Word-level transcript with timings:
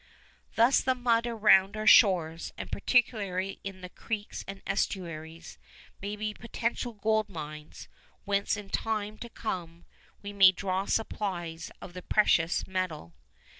Thus 0.55 0.81
the 0.81 0.95
mud 0.95 1.27
around 1.27 1.77
our 1.77 1.85
shores, 1.85 2.53
and 2.57 2.71
particularly 2.71 3.59
in 3.63 3.81
the 3.81 3.89
creeks 3.89 4.43
and 4.47 4.63
estuaries, 4.65 5.59
may 6.01 6.15
be 6.15 6.33
potential 6.33 6.93
gold 6.93 7.29
mines 7.29 7.87
whence 8.25 8.57
in 8.57 8.71
time 8.71 9.19
to 9.19 9.29
come 9.29 9.85
we 10.23 10.33
may 10.33 10.53
draw 10.53 10.85
supplies 10.85 11.69
of 11.83 11.93
the 11.93 12.01
precious 12.01 12.65
metal. 12.65 13.13